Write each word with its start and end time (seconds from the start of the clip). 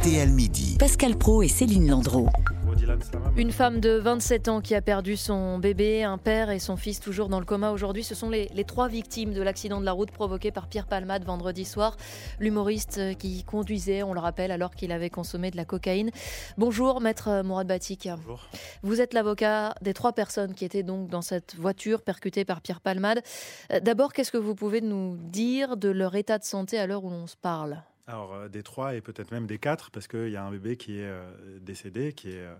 RTL 0.00 0.30
Midi. 0.30 0.76
Pascal 0.78 1.16
Pro 1.16 1.42
et 1.42 1.48
Céline 1.48 1.90
Landreau. 1.90 2.28
Une 3.36 3.50
femme 3.50 3.80
de 3.80 3.90
27 3.90 4.48
ans 4.48 4.60
qui 4.60 4.74
a 4.74 4.82
perdu 4.82 5.16
son 5.16 5.58
bébé, 5.58 6.04
un 6.04 6.18
père 6.18 6.50
et 6.50 6.58
son 6.58 6.76
fils 6.76 7.00
toujours 7.00 7.28
dans 7.28 7.40
le 7.40 7.44
coma 7.44 7.72
aujourd'hui. 7.72 8.04
Ce 8.04 8.14
sont 8.14 8.30
les, 8.30 8.48
les 8.54 8.64
trois 8.64 8.88
victimes 8.88 9.32
de 9.32 9.42
l'accident 9.42 9.80
de 9.80 9.84
la 9.84 9.92
route 9.92 10.10
provoqué 10.10 10.52
par 10.52 10.68
Pierre 10.68 10.86
Palmade 10.86 11.24
vendredi 11.24 11.64
soir. 11.64 11.96
L'humoriste 12.38 13.16
qui 13.18 13.42
conduisait, 13.42 14.02
on 14.02 14.12
le 14.14 14.20
rappelle, 14.20 14.52
alors 14.52 14.74
qu'il 14.74 14.92
avait 14.92 15.10
consommé 15.10 15.50
de 15.50 15.56
la 15.56 15.64
cocaïne. 15.64 16.10
Bonjour, 16.58 17.00
maître 17.00 17.42
Mourad 17.42 17.66
Batik. 17.66 18.08
Bonjour. 18.18 18.46
Vous 18.82 19.00
êtes 19.00 19.14
l'avocat 19.14 19.74
des 19.82 19.94
trois 19.94 20.12
personnes 20.12 20.54
qui 20.54 20.64
étaient 20.64 20.84
donc 20.84 21.08
dans 21.08 21.22
cette 21.22 21.56
voiture 21.56 22.02
percutée 22.02 22.44
par 22.44 22.60
Pierre 22.60 22.80
Palmade. 22.80 23.20
Euh, 23.72 23.80
D'abord, 23.80 24.12
qu'est-ce 24.12 24.30
que 24.30 24.38
vous 24.38 24.54
pouvez 24.54 24.80
nous 24.80 25.16
dire 25.16 25.76
de 25.76 25.88
leur 25.88 26.14
état 26.14 26.38
de 26.38 26.44
santé 26.44 26.78
à 26.78 26.86
l'heure 26.86 27.04
où 27.04 27.10
l'on 27.10 27.26
se 27.26 27.36
parle? 27.36 27.82
Alors, 28.08 28.32
euh, 28.32 28.48
des 28.48 28.62
trois 28.62 28.94
et 28.94 29.02
peut-être 29.02 29.32
même 29.32 29.46
des 29.46 29.58
quatre, 29.58 29.90
parce 29.90 30.08
qu'il 30.08 30.30
y 30.30 30.36
a 30.36 30.42
un 30.42 30.50
bébé 30.50 30.76
qui 30.78 30.98
est 30.98 31.04
euh, 31.04 31.30
décédé, 31.60 32.14
qui 32.14 32.30
est, 32.30 32.38
euh, 32.38 32.54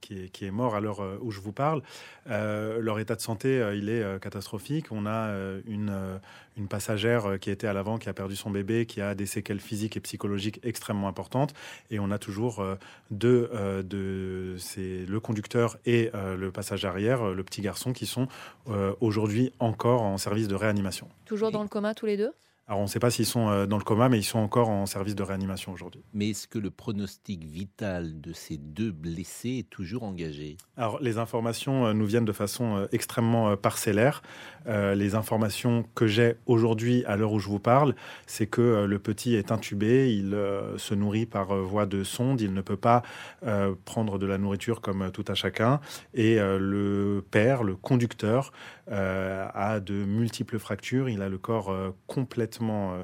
qui, 0.00 0.18
est, 0.18 0.28
qui 0.30 0.46
est 0.46 0.50
mort 0.50 0.74
à 0.74 0.80
l'heure 0.80 1.02
où 1.20 1.30
je 1.30 1.40
vous 1.40 1.52
parle. 1.52 1.82
Euh, 2.30 2.80
leur 2.80 2.98
état 2.98 3.14
de 3.14 3.20
santé, 3.20 3.60
euh, 3.60 3.76
il 3.76 3.90
est 3.90 4.02
euh, 4.02 4.18
catastrophique. 4.18 4.86
On 4.90 5.04
a 5.04 5.28
euh, 5.28 5.60
une, 5.66 5.90
euh, 5.90 6.16
une 6.56 6.68
passagère 6.68 7.38
qui 7.38 7.50
était 7.50 7.66
à 7.66 7.74
l'avant, 7.74 7.98
qui 7.98 8.08
a 8.08 8.14
perdu 8.14 8.34
son 8.34 8.50
bébé, 8.50 8.86
qui 8.86 9.02
a 9.02 9.14
des 9.14 9.26
séquelles 9.26 9.60
physiques 9.60 9.98
et 9.98 10.00
psychologiques 10.00 10.58
extrêmement 10.62 11.08
importantes. 11.08 11.52
Et 11.90 11.98
on 11.98 12.10
a 12.10 12.18
toujours 12.18 12.60
euh, 12.60 12.76
deux, 13.10 13.50
euh, 13.52 13.82
de, 13.82 14.56
c'est 14.58 15.04
le 15.04 15.20
conducteur 15.20 15.76
et 15.84 16.10
euh, 16.14 16.34
le 16.34 16.50
passager 16.50 16.88
arrière, 16.88 17.34
le 17.34 17.44
petit 17.44 17.60
garçon, 17.60 17.92
qui 17.92 18.06
sont 18.06 18.26
euh, 18.70 18.94
aujourd'hui 19.02 19.52
encore 19.58 20.00
en 20.00 20.16
service 20.16 20.48
de 20.48 20.54
réanimation. 20.54 21.10
Toujours 21.26 21.50
dans 21.50 21.62
le 21.62 21.68
coma 21.68 21.92
tous 21.92 22.06
les 22.06 22.16
deux? 22.16 22.32
Alors, 22.66 22.80
on 22.80 22.84
ne 22.84 22.88
sait 22.88 22.98
pas 22.98 23.10
s'ils 23.10 23.26
sont 23.26 23.50
euh, 23.50 23.66
dans 23.66 23.76
le 23.76 23.84
coma, 23.84 24.08
mais 24.08 24.18
ils 24.18 24.24
sont 24.24 24.38
encore 24.38 24.70
en 24.70 24.86
service 24.86 25.14
de 25.14 25.22
réanimation 25.22 25.72
aujourd'hui. 25.72 26.02
Mais 26.14 26.30
est-ce 26.30 26.48
que 26.48 26.58
le 26.58 26.70
pronostic 26.70 27.44
vital 27.44 28.22
de 28.22 28.32
ces 28.32 28.56
deux 28.56 28.90
blessés 28.90 29.58
est 29.58 29.70
toujours 29.70 30.02
engagé? 30.02 30.56
Alors, 30.78 30.98
les 31.02 31.18
informations 31.18 31.86
euh, 31.86 31.92
nous 31.92 32.06
viennent 32.06 32.24
de 32.24 32.32
façon 32.32 32.76
euh, 32.76 32.86
extrêmement 32.90 33.54
parcellaire. 33.56 34.22
Euh, 34.66 34.94
les 34.94 35.14
informations 35.14 35.84
que 35.94 36.06
j'ai 36.06 36.36
aujourd'hui, 36.46 37.04
à 37.06 37.16
l'heure 37.16 37.32
où 37.32 37.38
je 37.38 37.48
vous 37.48 37.58
parle, 37.58 37.94
c'est 38.26 38.46
que 38.46 38.84
le 38.84 38.98
petit 38.98 39.34
est 39.34 39.52
intubé, 39.52 40.14
il 40.14 40.34
euh, 40.34 40.78
se 40.78 40.94
nourrit 40.94 41.26
par 41.26 41.54
voie 41.56 41.86
de 41.86 42.02
sonde, 42.04 42.40
il 42.40 42.54
ne 42.54 42.62
peut 42.62 42.76
pas 42.76 43.02
euh, 43.46 43.74
prendre 43.84 44.18
de 44.18 44.26
la 44.26 44.38
nourriture 44.38 44.80
comme 44.80 45.10
tout 45.12 45.24
à 45.28 45.34
chacun. 45.34 45.80
Et 46.14 46.36
le 46.36 47.24
père, 47.30 47.62
le 47.62 47.76
conducteur, 47.76 48.52
a 48.90 49.80
de 49.80 50.04
multiples 50.04 50.58
fractures. 50.58 51.08
Il 51.08 51.22
a 51.22 51.28
le 51.28 51.38
corps 51.38 51.70
euh, 51.70 51.90
complètement 52.06 52.94
euh, 52.94 53.02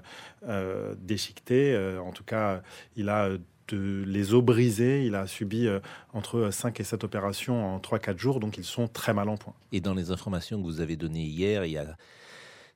euh, 0.49 0.95
déchiqueté. 0.99 1.75
Euh, 1.75 2.01
en 2.01 2.13
tout 2.13 2.25
cas, 2.25 2.63
il 2.97 3.09
a 3.09 3.29
euh, 3.73 4.05
les 4.07 4.35
os 4.35 4.43
brisés. 4.43 5.05
Il 5.05 5.15
a 5.15 5.27
subi 5.27 5.67
euh, 5.67 5.81
entre 6.13 6.51
5 6.51 6.81
et 6.81 6.85
7 6.85 7.05
opérations 7.05 7.75
en 7.75 7.79
3-4 7.79 8.19
jours, 8.19 8.41
donc 8.41 8.59
ils 8.59 8.65
sont 8.65 8.89
très 8.89 9.15
mal 9.15 9.29
en 9.29 9.37
point. 9.37 9.55
Et 9.73 9.81
dans 9.81 9.95
les 9.95 10.11
informations 10.11 10.59
que 10.59 10.65
vous 10.65 10.81
avez 10.81 10.97
données 10.97 11.25
hier, 11.25 11.65
il 11.65 11.73
y 11.73 11.79
a 11.79 11.97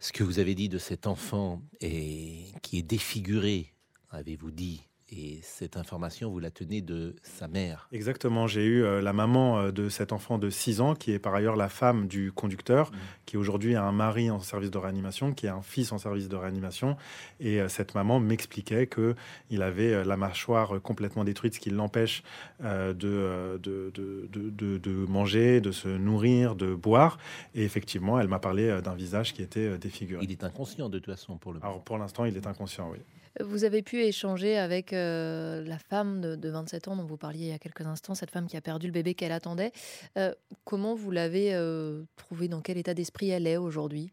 ce 0.01 0.13
que 0.13 0.25
vous 0.25 0.39
avez 0.39 0.55
dit 0.55 0.69
de 0.69 0.79
cet 0.79 1.07
enfant 1.07 1.63
et 1.81 2.45
qui 2.63 2.79
est 2.79 2.83
défiguré, 2.83 3.73
avez-vous 4.11 4.51
dit 4.51 4.87
Et 5.11 5.39
cette 5.43 5.77
information, 5.77 6.31
vous 6.31 6.39
la 6.41 6.51
tenez 6.51 6.81
de 6.81 7.15
sa 7.23 7.47
mère. 7.47 7.89
Exactement, 7.93 8.47
j'ai 8.47 8.65
eu 8.65 8.83
euh, 8.83 9.03
la 9.03 9.13
maman 9.13 9.59
euh, 9.61 9.71
de 9.71 9.91
cet 9.91 10.13
enfant 10.13 10.39
de 10.39 10.49
6 10.49 10.81
ans, 10.81 10.95
qui 10.95 11.13
est 11.13 11.19
par 11.19 11.35
ailleurs 11.35 11.57
la 11.57 11.69
femme 11.69 12.09
du 12.09 12.33
conducteur, 12.33 12.91
Mhm. 12.91 12.99
qui 13.27 13.37
aujourd'hui 13.37 13.75
a 13.77 13.85
un 13.85 13.93
mari 13.93 14.31
en 14.31 14.41
service 14.41 14.71
de 14.71 14.79
réanimation, 14.79 15.33
qui 15.35 15.47
a 15.47 15.55
un 15.55 15.61
fils 15.63 15.93
en 15.93 15.99
service 15.99 16.29
de 16.31 16.37
réanimation. 16.37 16.97
Et 17.39 17.61
euh, 17.61 17.69
cette 17.69 17.95
maman 17.95 18.19
m'expliquait 18.19 18.87
que 18.87 19.15
il 19.51 19.61
avait 19.63 19.93
euh, 19.93 20.05
la 20.05 20.17
mâchoire 20.17 20.81
complètement 20.83 21.25
détruite, 21.25 21.55
ce 21.55 21.61
qui 21.61 21.69
l'empêche 21.71 22.23
de, 22.63 22.93
de, 22.95 23.59
de, 23.95 24.27
de, 24.33 24.51
de- 24.51 24.79
de 24.79 24.91
manger, 25.07 25.61
de 25.61 25.71
se 25.71 25.89
nourrir, 25.89 26.55
de 26.57 26.75
boire. 26.75 27.19
Et 27.55 27.63
effectivement, 27.65 28.19
elle 28.19 28.29
m'a 28.29 28.39
parlé 28.39 28.81
d'un 28.83 28.95
visage 28.95 29.35
qui 29.35 29.43
était 29.43 29.77
défiguré. 29.77 30.25
Il 30.25 30.33
est 30.33 30.45
inconscient 30.45 30.89
de 30.89 30.99
toute 30.99 31.15
façon 31.15 31.37
pour 31.37 31.53
le 31.53 31.59
moment. 31.59 31.71
Alors 31.71 31.85
pour 31.85 31.99
l'instant, 31.99 32.25
il 32.25 32.37
est 32.37 32.47
inconscient, 32.47 32.89
oui. 32.91 32.99
Vous 33.41 33.65
avez 33.65 33.83
pu 33.83 34.01
échanger 34.03 34.57
avec 34.57 34.93
euh, 34.93 35.65
la 35.65 35.79
femme 35.79 36.21
de, 36.21 36.37
de 36.37 36.49
27 36.49 36.89
ans 36.89 36.97
dont 36.97 37.05
vous 37.05 37.17
parliez 37.17 37.47
il 37.47 37.51
y 37.51 37.53
a 37.53 37.59
quelques 37.59 37.81
instants, 37.81 38.15
cette 38.15 38.31
femme 38.31 38.47
qui 38.47 38.57
a 38.57 38.61
perdu 38.61 38.87
le 38.87 38.93
bébé 38.93 39.15
qu'elle 39.15 39.33
attendait. 39.33 39.73
Euh, 40.17 40.33
comment 40.65 40.95
vous 40.95 41.11
l'avez 41.11 41.53
euh, 41.53 42.05
trouvée? 42.17 42.47
Dans 42.47 42.61
quel 42.61 42.79
état 42.79 42.95
d'esprit 42.95 43.31
elle 43.31 43.47
est 43.47 43.57
aujourd'hui? 43.57 44.13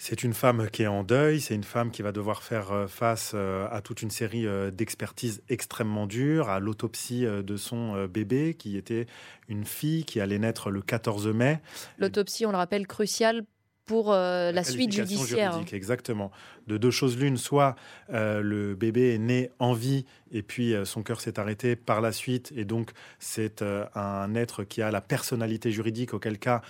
C'est 0.00 0.22
une 0.22 0.32
femme 0.32 0.70
qui 0.70 0.84
est 0.84 0.86
en 0.86 1.02
deuil, 1.02 1.40
c'est 1.40 1.56
une 1.56 1.64
femme 1.64 1.90
qui 1.90 2.02
va 2.02 2.12
devoir 2.12 2.44
faire 2.44 2.88
face 2.88 3.34
à 3.34 3.80
toute 3.82 4.00
une 4.00 4.12
série 4.12 4.46
d'expertises 4.70 5.42
extrêmement 5.48 6.06
dures, 6.06 6.50
à 6.50 6.60
l'autopsie 6.60 7.22
de 7.22 7.56
son 7.56 8.06
bébé 8.06 8.54
qui 8.54 8.76
était 8.76 9.06
une 9.48 9.64
fille 9.64 10.04
qui 10.04 10.20
allait 10.20 10.38
naître 10.38 10.70
le 10.70 10.82
14 10.82 11.26
mai. 11.28 11.58
L'autopsie, 11.98 12.46
on 12.46 12.52
le 12.52 12.58
rappelle, 12.58 12.86
cruciale 12.86 13.44
pour 13.88 14.12
euh, 14.12 14.52
la 14.52 14.62
suite 14.62 14.92
judiciaire. 14.92 15.52
juridique, 15.52 15.72
exactement. 15.72 16.30
De 16.66 16.76
deux 16.76 16.90
choses 16.90 17.18
l'une, 17.18 17.38
soit 17.38 17.74
euh, 18.12 18.42
le 18.42 18.74
bébé 18.74 19.14
est 19.14 19.18
né 19.18 19.50
en 19.58 19.72
vie 19.72 20.04
et 20.30 20.42
puis 20.42 20.74
euh, 20.74 20.84
son 20.84 21.02
cœur 21.02 21.22
s'est 21.22 21.40
arrêté 21.40 21.74
par 21.74 22.02
la 22.02 22.12
suite 22.12 22.52
et 22.54 22.66
donc 22.66 22.90
c'est 23.18 23.64
un 23.94 24.34
être 24.34 24.62
qui 24.62 24.82
a 24.82 24.90
la 24.90 25.00
personnalité 25.00 25.70
juridique, 25.70 26.12
auquel 26.12 26.38
cas 26.38 26.60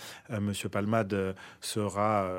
Monsieur 0.40 0.68
Palmade 0.68 1.34
sera 1.60 2.30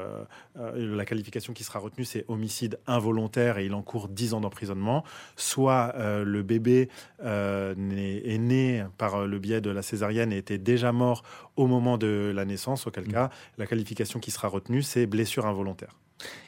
la 0.55 1.05
qualification 1.05 1.51
qui 1.51 1.65
sera 1.65 1.79
retenue, 1.79 2.05
c'est 2.05 2.23
homicide 2.29 2.79
involontaire 2.87 3.57
et 3.57 3.65
il 3.65 3.73
encourt 3.73 4.07
10 4.07 4.33
ans 4.35 4.39
d'emprisonnement. 4.39 5.03
Soit 5.35 5.93
le 5.97 6.41
bébé 6.41 6.87
est 7.21 8.37
né 8.37 8.85
par 8.97 9.27
le 9.27 9.39
biais 9.39 9.59
de 9.59 9.69
la 9.69 9.81
césarienne 9.81 10.31
et 10.31 10.37
était 10.37 10.57
déjà 10.57 10.93
mort 10.93 11.23
au 11.59 11.67
moment 11.67 11.97
de 11.97 12.31
la 12.33 12.45
naissance, 12.45 12.87
auquel 12.87 13.05
Mm. 13.07 13.11
cas 13.11 13.29
la 13.57 13.67
qualification 13.67 14.19
qui 14.19 14.31
sera 14.31 14.47
retenue, 14.47 14.81
c'est 14.81 15.05
blessure 15.05 15.45
involontaire. 15.45 15.93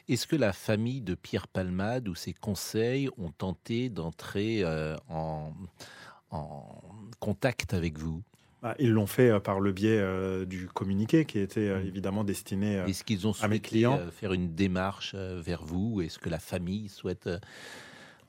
Est-ce 0.08 0.26
que 0.26 0.36
la 0.36 0.52
famille 0.52 1.00
de 1.00 1.14
Pierre 1.14 1.48
Palmade 1.48 2.08
ou 2.08 2.14
ses 2.14 2.32
conseils 2.34 3.08
ont 3.18 3.30
tenté 3.30 3.88
d'entrer 3.88 4.62
euh, 4.64 4.96
en, 5.08 5.52
en 6.30 6.64
contact 7.20 7.72
avec 7.74 7.98
vous? 7.98 8.22
Bah, 8.62 8.74
ils 8.78 8.90
l'ont 8.92 9.06
fait 9.08 9.28
euh, 9.30 9.40
par 9.40 9.58
le 9.60 9.72
biais 9.72 9.98
euh, 9.98 10.44
du 10.44 10.68
communiqué 10.68 11.24
qui 11.24 11.38
était 11.40 11.68
euh, 11.68 11.82
Mm. 11.82 11.86
évidemment 11.88 12.24
destiné. 12.24 12.78
euh, 12.78 12.86
Est-ce 12.86 13.02
qu'ils 13.04 13.26
ont 13.26 13.32
à 13.40 13.48
mes 13.48 13.56
souhaité 13.56 13.68
clients? 13.68 13.98
faire 14.12 14.32
une 14.32 14.54
démarche 14.54 15.14
vers 15.16 15.62
vous? 15.64 16.00
Est-ce 16.00 16.18
que 16.18 16.28
la 16.30 16.38
famille 16.38 16.88
souhaite 16.88 17.28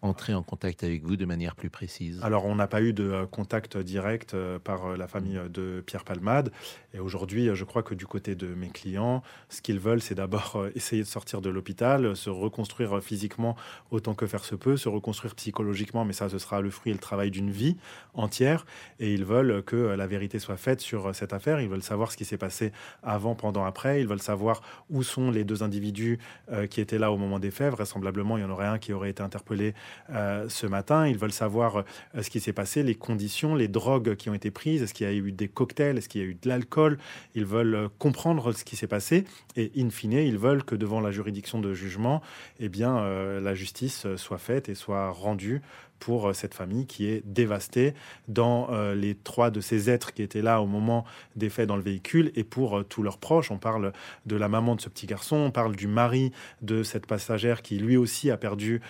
entrer 0.04 0.34
en 0.34 0.44
contact 0.44 0.84
avec 0.84 1.04
vous 1.04 1.16
de 1.16 1.26
manière 1.26 1.56
plus 1.56 1.70
précise 1.70 2.20
Alors, 2.24 2.46
on 2.46 2.56
n'a 2.56 2.68
pas 2.68 2.82
eu 2.82 2.94
de 2.94 3.10
euh, 3.10 3.26
contact 3.26 3.78
direct 3.78 4.34
euh, 4.34 4.60
par 4.60 4.86
euh, 4.86 4.98
la 4.98 5.08
famille 5.08 5.40
de 5.50 5.82
Pierre 5.86 6.04
Palmade. 6.04 6.52
Et 6.94 7.00
aujourd'hui, 7.00 7.50
je 7.54 7.64
crois 7.64 7.84
que 7.84 7.96
du 7.96 8.06
côté 8.06 8.36
de 8.36 8.48
mes 8.48 8.68
clients, 8.68 9.24
ce 9.50 9.62
qu'ils 9.62 9.80
veulent, 9.80 10.02
c'est 10.02 10.16
d'abord 10.16 10.68
essayer 10.76 11.02
de 11.02 11.08
sortir 11.08 11.42
de 11.42 11.50
l'hôpital, 11.50 12.16
se 12.16 12.30
reconstruire 12.30 13.02
physiquement 13.02 13.56
autant 13.90 14.14
que 14.14 14.28
faire 14.28 14.44
se 14.44 14.54
peut, 14.54 14.78
se 14.78 14.90
reconstruire 14.90 15.34
psychologiquement, 15.36 16.06
mais 16.06 16.14
ça, 16.14 16.30
ce 16.30 16.38
sera 16.38 16.62
le 16.62 16.70
fruit 16.70 16.92
et 16.92 16.94
le 16.94 17.00
travail 17.00 17.32
d'une 17.32 17.50
vie 17.50 17.78
entière. 18.14 18.66
Et 19.00 19.14
ils 19.14 19.26
veulent 19.26 19.64
que 19.64 19.76
la 19.76 20.06
vérité 20.06 20.38
soit 20.38 20.58
faite 20.58 20.82
sur 20.82 21.16
cette 21.16 21.34
affaire. 21.34 21.62
Ils 21.62 21.70
veulent 21.70 21.82
savoir 21.82 22.12
ce 22.12 22.18
qui 22.18 22.26
s'est 22.26 22.38
passé 22.38 22.72
avant, 23.02 23.34
pendant, 23.34 23.66
après. 23.66 24.02
Ils 24.02 24.08
veulent 24.08 24.22
savoir 24.22 24.62
où 24.92 25.02
sont 25.02 25.32
les 25.32 25.46
deux 25.46 25.64
individus 25.64 26.20
qui 26.70 26.80
étaient 26.80 27.00
là 27.00 27.12
au 27.12 27.18
moment 27.18 27.40
des 27.40 27.52
faits. 27.52 27.72
Vraisemblablement, 27.72 28.38
il 28.38 28.42
y 28.42 28.44
en 28.44 28.52
aurait 28.52 28.68
un 28.68 28.78
qui 28.78 28.94
aurait 28.94 29.10
été 29.10 29.24
interpellé 29.24 29.74
euh, 30.10 30.48
ce 30.50 30.68
matin. 30.68 31.08
Ils 31.08 31.18
veulent 31.18 31.32
savoir 31.32 31.78
euh, 31.78 32.22
ce 32.22 32.30
qui 32.30 32.40
s'est 32.40 32.54
passé, 32.54 32.84
les 32.84 32.96
conditions, 32.96 33.56
les 33.56 33.68
drogues 33.68 34.16
qui 34.16 34.30
ont 34.30 34.34
été 34.34 34.52
prises. 34.52 34.82
Est-ce 34.82 34.94
qu'il 34.94 35.08
y 35.08 35.10
a 35.10 35.14
eu 35.14 35.32
des 35.32 35.48
cocktails? 35.48 35.98
Est-ce 35.98 36.10
qu'il 36.10 36.22
y 36.22 36.24
a 36.24 36.28
eu 36.28 36.36
de 36.36 36.50
l'alcool? 36.50 36.98
Ils 37.36 37.46
veulent 37.46 37.76
euh, 37.76 37.88
comprendre 38.00 38.52
ce 38.52 38.64
qui 38.64 38.76
s'est 38.76 38.88
passé. 38.88 39.26
Et 39.56 39.72
in 39.78 39.90
fine, 39.90 40.14
ils 40.14 40.38
veulent 40.38 40.64
que 40.64 40.76
devant 40.76 41.00
la 41.00 41.12
juridiction 41.12 41.60
de 41.60 41.74
jugement, 41.74 42.22
eh 42.60 42.70
bien, 42.70 43.04
la 43.40 43.54
justice 43.54 44.08
soit 44.16 44.38
faite 44.38 44.70
et 44.70 44.76
soit 44.76 45.10
rendue 45.12 45.62
pour 46.00 46.36
cette 46.36 46.54
famille 46.54 46.86
qui 46.86 47.06
est 47.08 47.24
dévastée 47.26 47.94
dans 48.28 48.70
les 48.94 49.16
trois 49.16 49.52
de 49.52 49.62
ces 49.62 49.90
êtres 49.90 50.14
qui 50.14 50.22
étaient 50.22 50.42
là 50.42 50.62
au 50.62 50.66
moment 50.66 51.06
des 51.36 51.50
faits 51.50 51.68
dans 51.68 51.78
le 51.78 51.82
véhicule 51.82 52.32
et 52.36 52.44
pour 52.44 52.84
tous 52.86 53.04
leurs 53.04 53.20
proches. 53.20 53.52
On 53.52 53.58
parle 53.58 53.94
de 54.26 54.36
la 54.36 54.50
maman 54.50 54.76
de 54.76 54.82
ce 54.82 54.90
petit 54.90 55.06
garçon, 55.06 55.38
on 55.38 55.52
parle 55.52 55.76
du 55.76 55.88
mari 55.88 56.32
de 56.62 56.84
cette 56.84 57.06
passagère 57.06 57.62
qui 57.62 57.78
lui 57.78 57.96
aussi 57.96 58.32
a 58.32 58.38
perdu 58.38 58.82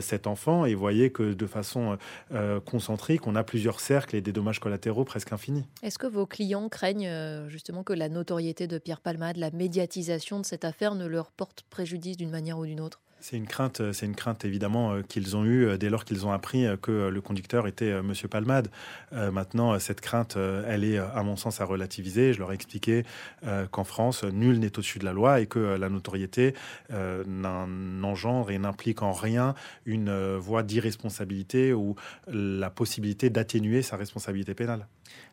cet 0.00 0.26
enfant. 0.26 0.47
Et 0.66 0.74
voyez 0.74 1.10
que 1.10 1.34
de 1.34 1.46
façon 1.46 1.98
euh, 2.32 2.60
concentrique, 2.60 3.26
on 3.26 3.34
a 3.34 3.44
plusieurs 3.44 3.80
cercles 3.80 4.16
et 4.16 4.20
des 4.20 4.32
dommages 4.32 4.60
collatéraux 4.60 5.04
presque 5.04 5.32
infinis. 5.32 5.64
Est-ce 5.82 5.98
que 5.98 6.06
vos 6.06 6.26
clients 6.26 6.68
craignent 6.68 7.08
euh, 7.08 7.48
justement 7.48 7.82
que 7.82 7.92
la 7.92 8.08
notoriété 8.08 8.66
de 8.66 8.78
Pierre 8.78 9.00
Palmade, 9.00 9.36
la 9.36 9.50
médiatisation 9.50 10.40
de 10.40 10.46
cette 10.46 10.64
affaire 10.64 10.94
ne 10.94 11.06
leur 11.06 11.30
porte 11.30 11.64
préjudice 11.70 12.16
d'une 12.16 12.30
manière 12.30 12.58
ou 12.58 12.66
d'une 12.66 12.80
autre? 12.80 13.00
C'est 13.20 13.36
une 13.36 13.46
crainte, 13.46 13.92
c'est 13.92 14.06
une 14.06 14.14
crainte 14.14 14.44
évidemment 14.44 15.02
qu'ils 15.02 15.36
ont 15.36 15.44
eue 15.44 15.76
dès 15.76 15.90
lors 15.90 16.04
qu'ils 16.04 16.24
ont 16.26 16.32
appris 16.32 16.66
que 16.80 17.08
le 17.08 17.20
conducteur 17.20 17.66
était 17.66 18.00
Monsieur 18.02 18.28
Palmade. 18.28 18.68
maintenant, 19.12 19.78
cette 19.78 20.00
crainte, 20.00 20.36
elle 20.36 20.84
est 20.84 20.98
à 20.98 21.22
mon 21.22 21.36
sens 21.36 21.60
à 21.60 21.64
relativiser. 21.64 22.32
Je 22.32 22.38
leur 22.38 22.52
ai 22.52 22.54
expliqué 22.54 23.04
qu'en 23.70 23.84
France, 23.84 24.24
nul 24.24 24.60
n'est 24.60 24.78
au-dessus 24.78 24.98
de 24.98 25.04
la 25.04 25.12
loi 25.12 25.40
et 25.40 25.46
que 25.46 25.58
la 25.58 25.88
notoriété 25.88 26.54
n'engendre 26.90 28.50
et 28.50 28.58
n'implique 28.58 29.02
en 29.02 29.12
rien 29.12 29.54
une 29.84 30.36
voie 30.36 30.62
d'irresponsabilité 30.62 31.72
ou 31.72 31.96
la 32.28 32.70
possibilité 32.70 33.30
d'atténuer 33.30 33.82
sa 33.82 33.96
responsabilité 33.96 34.54
pénale. 34.54 34.86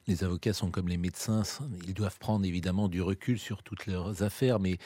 Les 0.07 0.23
avocats 0.23 0.53
sont 0.53 0.71
comme 0.71 0.87
les 0.87 0.97
médecins, 0.97 1.43
ils 1.87 1.93
doivent 1.93 2.19
prendre 2.19 2.45
évidemment 2.45 2.87
du 2.87 3.01
recul 3.01 3.39
sur 3.39 3.63
toutes 3.63 3.85
leurs 3.85 4.23
affaires, 4.23 4.59
mais 4.59 4.77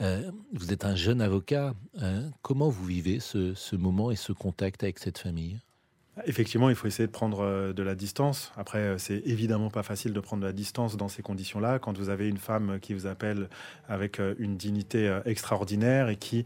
euh, 0.00 0.30
vous 0.52 0.72
êtes 0.72 0.84
un 0.84 0.94
jeune 0.94 1.20
avocat. 1.20 1.74
Hein. 2.00 2.30
comment 2.42 2.68
vous 2.68 2.84
vivez 2.84 3.18
ce 3.20 3.76
moment 3.76 4.10
et 4.10 4.16
ce 4.16 4.32
contact 4.32 4.82
avec 4.82 4.98
cette 4.98 5.18
famille? 5.18 5.58
Effectivement, 6.26 6.68
il 6.68 6.74
faut 6.74 6.86
essayer 6.86 7.06
de 7.06 7.12
prendre 7.12 7.40
euh, 7.42 7.72
de 7.72 7.82
la 7.82 7.94
distance. 7.94 8.52
Après, 8.56 8.78
euh, 8.78 8.98
c'est 8.98 9.22
évidemment 9.26 9.70
pas 9.70 9.82
facile 9.82 10.12
de 10.12 10.20
prendre 10.20 10.42
de 10.42 10.46
la 10.46 10.52
distance 10.52 10.96
dans 10.96 11.08
ces 11.08 11.22
conditions-là. 11.22 11.78
Quand 11.78 11.96
vous 11.96 12.08
avez 12.08 12.28
une 12.28 12.38
femme 12.38 12.78
qui 12.80 12.94
vous 12.94 13.06
appelle 13.06 13.48
avec 13.88 14.18
euh, 14.18 14.34
une 14.38 14.56
dignité 14.56 15.18
extraordinaire 15.24 16.08
et 16.08 16.16
qui, 16.16 16.44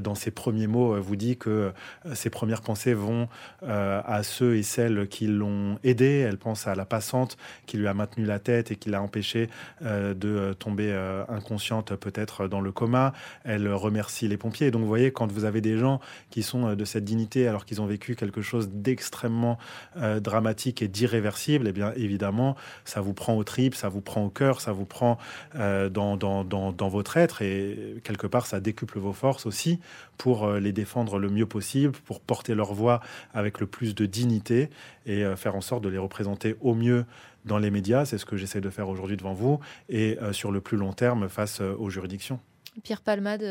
dans 0.00 0.14
ses 0.14 0.30
premiers 0.30 0.66
mots, 0.66 1.00
vous 1.00 1.16
dit 1.16 1.36
que 1.36 1.72
ses 2.14 2.30
premières 2.30 2.62
pensées 2.62 2.94
vont 2.94 3.28
à 3.62 4.22
ceux 4.22 4.56
et 4.56 4.62
celles 4.62 5.08
qui 5.08 5.26
l'ont 5.26 5.78
aidé. 5.84 6.24
Elle 6.28 6.38
pense 6.38 6.66
à 6.66 6.74
la 6.74 6.84
passante 6.84 7.36
qui 7.66 7.76
lui 7.76 7.86
a 7.86 7.94
maintenu 7.94 8.24
la 8.24 8.38
tête 8.38 8.70
et 8.70 8.76
qui 8.76 8.90
l'a 8.90 9.02
empêché 9.02 9.48
de 9.82 10.52
tomber 10.58 10.92
inconsciente 11.28 11.94
peut-être 11.96 12.48
dans 12.48 12.60
le 12.60 12.72
coma. 12.72 13.12
Elle 13.44 13.72
remercie 13.72 14.28
les 14.28 14.36
pompiers. 14.36 14.70
Donc, 14.70 14.82
vous 14.82 14.88
voyez, 14.88 15.12
quand 15.12 15.30
vous 15.30 15.44
avez 15.44 15.60
des 15.60 15.78
gens 15.78 16.00
qui 16.30 16.42
sont 16.42 16.74
de 16.74 16.84
cette 16.84 17.04
dignité 17.04 17.48
alors 17.48 17.64
qu'ils 17.64 17.80
ont 17.80 17.86
vécu 17.86 18.16
quelque 18.16 18.42
chose 18.42 18.68
d'extraordinaire, 18.70 19.13
extrêmement 19.14 19.58
euh, 19.96 20.18
dramatique 20.18 20.82
et 20.82 20.88
d'irréversible, 20.88 21.68
eh 21.68 21.72
bien 21.72 21.92
évidemment, 21.94 22.56
ça 22.84 23.00
vous 23.00 23.14
prend 23.14 23.36
au 23.36 23.44
tripes, 23.44 23.76
ça 23.76 23.88
vous 23.88 24.00
prend 24.00 24.24
au 24.24 24.28
cœur, 24.28 24.60
ça 24.60 24.72
vous 24.72 24.86
prend 24.86 25.18
euh, 25.54 25.88
dans, 25.88 26.16
dans, 26.16 26.42
dans, 26.42 26.88
votre 26.88 27.16
être, 27.16 27.40
et 27.40 28.00
quelque 28.02 28.26
part, 28.26 28.46
ça 28.46 28.58
décuple 28.58 28.98
vos 28.98 29.12
forces 29.12 29.46
aussi 29.46 29.78
pour 30.18 30.44
euh, 30.44 30.58
les 30.58 30.72
défendre 30.72 31.20
le 31.20 31.28
mieux 31.28 31.46
possible, 31.46 31.92
pour 31.92 32.20
porter 32.20 32.56
leur 32.56 32.74
voix 32.74 33.00
avec 33.32 33.60
le 33.60 33.68
plus 33.68 33.94
de 33.94 34.04
dignité 34.04 34.68
et 35.06 35.24
faire 35.36 35.54
en 35.54 35.60
sorte 35.60 35.84
de 35.84 35.88
les 35.88 35.98
représenter 35.98 36.56
au 36.60 36.74
mieux 36.74 37.04
dans 37.44 37.58
les 37.58 37.70
médias. 37.70 38.04
C'est 38.06 38.18
ce 38.18 38.24
que 38.24 38.36
j'essaie 38.36 38.60
de 38.60 38.70
faire 38.70 38.88
aujourd'hui 38.88 39.16
devant 39.16 39.34
vous, 39.34 39.60
et 39.88 40.18
sur 40.32 40.50
le 40.50 40.60
plus 40.60 40.76
long 40.76 40.92
terme 40.92 41.28
face 41.28 41.60
aux 41.60 41.90
juridictions. 41.90 42.40
Pierre 42.82 43.02
Palmade, 43.02 43.44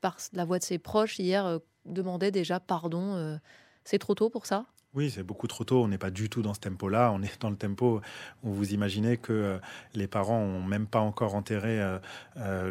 par 0.00 0.16
la 0.32 0.44
voix 0.44 0.58
de 0.58 0.64
ses 0.64 0.78
proches, 0.78 1.18
hier, 1.18 1.58
demandait 1.84 2.30
déjà 2.30 2.60
pardon 2.60 3.38
c'est 3.84 3.98
trop 3.98 4.14
tôt 4.14 4.30
pour 4.30 4.46
ça? 4.46 4.66
Oui, 4.94 5.10
c'est 5.10 5.24
beaucoup 5.24 5.48
trop 5.48 5.64
tôt. 5.64 5.82
On 5.82 5.88
n'est 5.88 5.98
pas 5.98 6.12
du 6.12 6.30
tout 6.30 6.40
dans 6.40 6.54
ce 6.54 6.60
tempo-là. 6.60 7.10
On 7.12 7.20
est 7.20 7.40
dans 7.40 7.50
le 7.50 7.56
tempo 7.56 8.00
où 8.44 8.52
vous 8.52 8.72
imaginez 8.72 9.16
que 9.16 9.32
euh, 9.32 9.58
les 9.94 10.06
parents 10.06 10.38
ont 10.38 10.62
même 10.62 10.86
pas 10.86 11.00
encore 11.00 11.34
enterré 11.34 11.80
euh, 11.80 11.98
euh, 12.36 12.70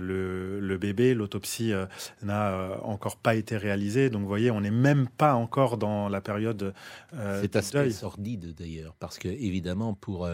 le, 0.61 0.77
bébé. 0.77 1.13
L'autopsie 1.13 1.73
n'a 2.21 2.79
encore 2.83 3.17
pas 3.17 3.35
été 3.35 3.57
réalisée. 3.57 4.09
Donc, 4.09 4.21
vous 4.21 4.27
voyez, 4.27 4.51
on 4.51 4.61
n'est 4.61 4.71
même 4.71 5.09
pas 5.09 5.33
encore 5.33 5.77
dans 5.77 6.07
la 6.07 6.21
période. 6.21 6.73
C'est 7.41 7.55
assez 7.55 7.91
sordide 7.91 8.55
d'ailleurs, 8.55 8.95
parce 8.99 9.19
que 9.19 9.27
évidemment, 9.27 9.93
pour 9.93 10.27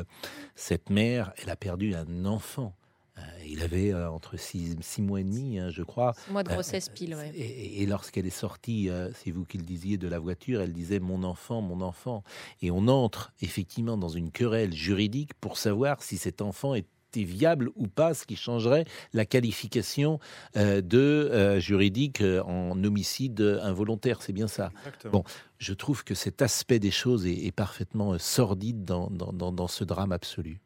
cette 0.56 0.90
mère, 0.90 1.34
elle 1.42 1.50
a 1.50 1.56
perdu 1.56 1.94
un 1.94 2.26
enfant. 2.26 2.74
Euh, 3.20 3.46
il 3.48 3.62
avait 3.62 3.94
euh, 3.94 4.10
entre 4.10 4.38
six, 4.38 4.78
mois 5.00 5.22
et 5.22 5.24
demi, 5.24 5.60
hein, 5.60 5.70
je 5.70 5.84
crois. 5.84 6.14
mois 6.30 6.44
de 6.44 6.50
grossesse 6.50 6.90
pile, 6.90 7.16
Et, 7.36 7.86
lorsqu'elle 7.86 8.26
est 8.26 8.30
sortie, 8.30 8.90
euh, 8.90 9.10
c'est 9.14 9.32
vous 9.32 9.46
qui 9.46 9.58
le 9.58 9.64
disiez, 9.64 9.98
de 9.98 10.08
la 10.08 10.20
voiture, 10.20 10.62
elle 10.62 10.74
disait 10.74 11.00
mon 11.00 11.24
enfant, 11.24 11.62
mon 11.62 11.82
enfant. 11.82 12.24
Et 12.62 12.72
on 12.72 12.88
entre 12.88 13.34
effectivement 13.42 13.98
dans 13.98 14.10
une 14.10 14.32
querelle 14.32 14.74
juridique 14.74 15.34
pour 15.36 15.58
savoir 15.58 16.04
si 16.04 16.18
cet 16.18 16.42
enfant 16.42 16.76
était 16.76 17.24
viable 17.24 17.72
ou 17.76 17.88
pas, 17.88 18.14
ce 18.14 18.26
qui 18.26 18.36
changerait 18.36 18.86
la 19.14 19.26
qualification 19.26 20.20
de 20.56 21.58
juridique 21.60 22.22
en 22.22 22.84
homicide 22.84 23.42
involontaire. 23.64 24.22
C'est 24.22 24.34
bien 24.34 24.48
ça. 24.48 24.72
Bon, 25.12 25.24
je 25.58 25.74
trouve 25.74 26.04
que 26.04 26.14
cet 26.14 26.42
aspect 26.44 26.80
des 26.80 26.92
choses 26.92 27.26
est, 27.26 27.52
parfaitement 27.52 28.18
sordide 28.20 28.86
dans, 28.86 29.10
dans, 29.10 29.68
ce 29.68 29.84
drame 29.84 30.12
absolu. 30.12 30.60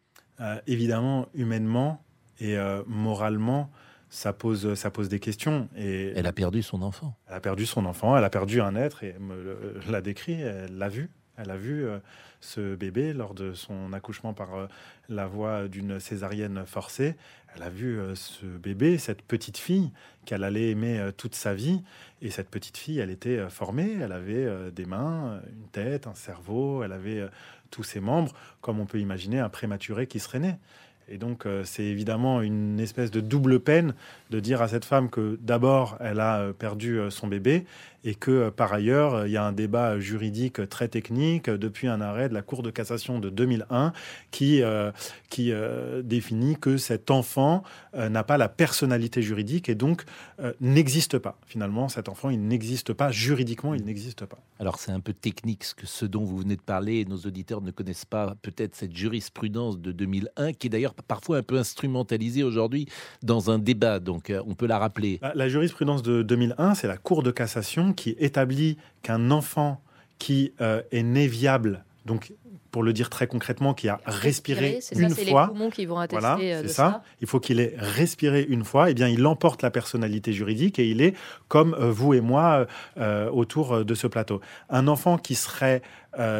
évidemment, 0.68 1.28
humainement, 1.34 2.04
et 2.40 2.58
euh, 2.58 2.84
moralement, 2.88 3.72
ça 4.10 4.34
pose, 4.34 4.74
ça 4.76 4.92
pose 4.92 5.10
des 5.10 5.20
questions. 5.20 5.70
Et 5.76 6.14
elle 6.16 6.28
a 6.28 6.34
perdu 6.34 6.62
son 6.62 6.82
enfant. 6.82 7.16
Elle 7.28 7.36
a 7.36 7.40
perdu 7.40 7.66
son 7.66 7.86
enfant, 7.86 8.18
elle 8.18 8.24
a 8.24 8.30
perdu 8.30 8.62
un 8.62 8.76
être, 8.76 9.04
et 9.04 9.14
elle 9.16 9.22
me 9.22 9.80
l'a 9.90 10.02
décrit, 10.02 10.42
elle 10.42 10.78
l'a 10.78 10.90
vu. 10.90 11.10
Elle 11.36 11.50
a 11.50 11.58
vu 11.58 11.84
euh, 11.86 11.98
ce 12.42 12.76
bébé 12.76 13.12
lors 13.12 13.34
de 13.34 13.54
son 13.54 13.92
accouchement 13.92 14.36
par 14.36 14.54
euh, 14.54 14.68
la 15.10 15.26
voie 15.26 15.68
d'une 15.68 16.00
césarienne 16.00 16.64
forcée. 16.68 17.16
Elle 17.56 17.64
a 17.64 17.70
vu 17.70 18.00
ce 18.16 18.46
bébé, 18.48 18.98
cette 18.98 19.22
petite 19.22 19.60
fille 19.60 19.92
qu'elle 20.26 20.44
allait 20.44 20.72
aimer 20.72 21.10
toute 21.18 21.36
sa 21.36 21.54
vie. 21.54 21.84
Et 22.24 22.32
cette 22.32 22.50
petite 22.50 22.78
fille, 22.78 22.98
elle 22.98 23.12
était 23.12 23.48
formée, 23.48 23.96
elle 24.02 24.12
avait 24.12 24.72
des 24.72 24.86
mains, 24.86 25.40
une 25.56 25.68
tête, 25.68 26.08
un 26.08 26.16
cerveau, 26.16 26.84
elle 26.84 26.94
avait 26.94 27.30
tous 27.70 27.84
ses 27.84 28.00
membres, 28.00 28.34
comme 28.62 28.80
on 28.80 28.88
peut 28.88 29.00
imaginer 29.00 29.40
un 29.40 29.50
prématuré 29.50 30.08
qui 30.08 30.20
serait 30.20 30.40
né. 30.40 30.56
Et 31.10 31.18
donc, 31.18 31.46
euh, 31.46 31.64
c'est 31.64 31.84
évidemment 31.84 32.42
une 32.42 32.80
espèce 32.80 33.12
de 33.12 33.20
double 33.20 33.60
peine 33.60 33.94
de 34.30 34.40
dire 34.40 34.62
à 34.62 34.68
cette 34.68 34.86
femme 34.86 35.10
que 35.10 35.38
d'abord, 35.42 35.98
elle 36.00 36.20
a 36.20 36.40
euh, 36.40 36.54
perdu 36.54 37.00
euh, 37.00 37.10
son 37.10 37.28
bébé 37.28 37.66
et 38.04 38.16
que 38.16 38.50
par 38.50 38.74
ailleurs, 38.74 39.26
il 39.26 39.32
y 39.32 39.38
a 39.38 39.44
un 39.44 39.52
débat 39.52 40.00
juridique 40.00 40.68
très 40.70 40.88
technique 40.88 41.50
depuis 41.50 41.88
un 41.88 42.02
arrêt 42.02 42.30
de 42.30 42.34
la 42.34 42.42
Cour 42.42 42.64
de 42.64 42.70
cassation 42.70 43.20
de 43.20 43.30
2001 43.30 43.94
qui, 44.32 44.62
qui 45.30 45.52
définit 46.04 46.58
que 46.58 46.78
cet 46.78 47.12
enfant 47.12 47.64
n'a 47.94 48.24
pas 48.24 48.38
la 48.38 48.50
personnalité 48.50 49.22
juridique 49.22 49.70
et 49.70 49.76
donc 49.76 50.04
n'existe 50.60 51.18
pas. 51.18 51.38
Finalement, 51.46 51.90
cet 51.90 52.10
enfant, 52.10 52.30
il 52.30 52.46
n'existe 52.48 52.94
pas 52.94 53.12
juridiquement, 53.12 53.74
il 53.74 53.86
n'existe 53.86 54.26
pas. 54.26 54.40
Alors, 54.60 54.80
c'est 54.80 54.92
un 54.92 55.00
peu 55.00 55.14
technique 55.14 55.64
ce, 55.64 55.76
que, 55.76 55.86
ce 55.86 56.06
dont 56.06 56.24
vous 56.24 56.38
venez 56.38 56.56
de 56.56 56.62
parler. 56.62 57.06
Nos 57.06 57.18
auditeurs 57.18 57.62
ne 57.62 57.72
connaissent 57.72 58.06
pas 58.06 58.36
peut-être 58.42 58.76
cette 58.76 58.96
jurisprudence 58.96 59.80
de 59.80 59.92
2001 59.92 60.54
qui 60.54 60.68
est 60.68 60.70
d'ailleurs 60.70 60.94
parfois 60.94 61.38
un 61.38 61.44
peu 61.44 61.58
instrumentalisée 61.58 62.44
aujourd'hui 62.44 62.88
dans 63.22 63.52
un 63.52 63.60
débat, 63.60 64.00
donc 64.00 64.30
euh, 64.30 64.42
on 64.48 64.56
peut 64.56 64.68
la 64.68 64.80
rappeler. 64.80 65.20
La, 65.36 65.50
jurisprudence 65.50 66.04
de 66.04 66.22
2001, 66.22 66.76
c'est 66.76 66.88
la 66.88 66.98
Cour 66.98 67.24
de 67.24 67.32
cassation 67.32 67.93
qui 67.94 68.16
établit 68.20 68.78
qu'un 69.02 69.32
enfant 69.32 69.82
qui 70.20 70.54
euh, 70.62 70.82
est 70.92 71.04
né 71.04 71.28
viable, 71.28 71.84
donc 72.06 72.34
pour 72.72 72.82
le 72.82 72.92
dire 72.92 73.12
très 73.12 73.28
concrètement, 73.28 73.76
qui 73.76 73.88
a 73.88 74.00
respiré, 74.06 74.80
une 74.96 75.10
fois. 75.12 75.54
qui 75.72 75.86
vont 75.86 76.04
voilà, 76.10 76.40
euh, 76.40 76.64
c'est 76.64 76.70
ça. 76.70 77.04
Il 77.22 77.28
faut 77.28 77.40
qu'il 77.40 77.60
ait 77.60 77.76
respiré 77.78 78.44
une 78.50 78.64
fois. 78.64 78.88
Et 78.88 78.92
eh 78.92 78.94
bien, 78.96 79.08
il 79.08 79.28
emporte 79.28 79.62
la 79.62 79.70
personnalité 79.70 80.34
juridique 80.34 80.80
et 80.80 80.88
il 80.90 81.00
est 81.00 81.14
comme 81.50 81.76
vous 81.76 82.16
et 82.16 82.22
moi 82.22 82.66
autour 83.32 83.86
de 83.86 83.94
ce 83.94 84.08
plateau. 84.08 84.42
Un 84.72 84.88
enfant 84.88 85.20
qui 85.20 85.36
serait 85.36 85.84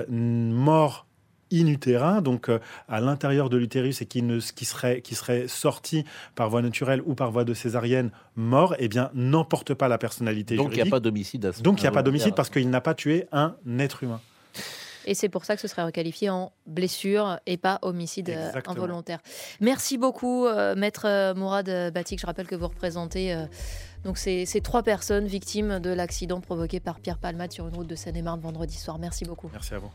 mort 0.10 1.06
inutérin, 1.54 2.22
donc 2.22 2.50
euh, 2.50 2.60
à 2.90 3.00
l'intérieur 3.00 3.50
de 3.50 3.58
l'utérus 3.58 4.02
et 4.02 4.06
qui, 4.06 4.22
ne, 4.24 4.40
qui, 4.40 4.66
serait, 4.66 5.02
qui 5.02 5.16
serait 5.16 5.48
sorti 5.48 6.04
par 6.36 6.50
voie 6.50 6.62
naturelle 6.62 7.02
ou 7.06 7.14
par 7.14 7.32
voie 7.32 7.46
de 7.46 7.54
césarienne 7.54 8.12
mort, 8.36 8.76
eh 8.80 8.88
bien, 8.88 9.12
n'emporte 9.14 9.74
pas 9.74 9.88
la 9.88 9.98
personnalité 9.98 10.56
donc, 10.56 10.74
juridique. 10.74 10.80
Donc 10.80 10.86
il 10.86 10.90
n'y 10.90 10.90
a 10.90 10.92
pas 10.92 11.00
d'homicide 11.00 11.52
Donc 11.62 11.80
il 11.80 11.84
n'y 11.84 11.88
a 11.88 11.92
pas 11.92 12.04
d'homicide 12.04 12.36
parce 12.36 12.50
qu'il 12.50 12.70
n'a 12.70 12.82
pas 12.82 12.96
tué 12.96 13.28
un 13.32 13.56
être 13.78 14.04
humain. 14.04 14.20
Et 15.06 15.16
c'est 15.16 15.28
pour 15.28 15.44
ça 15.44 15.56
que 15.56 15.62
ce 15.62 15.68
serait 15.68 15.84
requalifié 15.84 16.30
en 16.30 16.54
blessure 16.66 17.38
et 17.46 17.58
pas 17.58 17.78
homicide 17.82 18.30
euh, 18.30 18.52
involontaire. 18.68 19.20
Merci 19.60 19.98
beaucoup, 19.98 20.46
euh, 20.46 20.76
maître 20.76 21.34
Mourad 21.36 21.92
Batik. 21.94 22.22
Je 22.22 22.26
rappelle 22.26 22.48
que 22.48 22.56
vous 22.56 22.70
représentez 22.70 23.38
donc 24.06 24.18
ces, 24.18 24.46
ces, 24.46 24.62
trois 24.62 24.82
personnes 24.82 25.28
victimes 25.28 25.80
de 25.80 25.90
l'accident 25.90 26.40
provoqué 26.40 26.80
par 26.80 27.02
Pierre 27.02 27.18
Palmade 27.18 27.52
sur 27.52 27.68
une 27.68 27.76
route 27.76 27.88
de 27.88 27.96
Seine-et-Marne 27.96 28.40
vendredi 28.40 28.78
soir. 28.78 28.98
Merci 28.98 29.26
beaucoup. 29.26 29.50
Merci 29.52 29.74
à 29.74 29.80
vous. 29.80 29.92